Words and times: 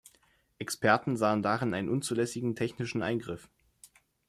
Experten 0.57 1.15
sahen 1.15 1.43
darin 1.43 1.75
einen 1.75 1.87
unzulässigen 1.87 2.55
technischen 2.55 3.03
Eingriff. 3.03 3.51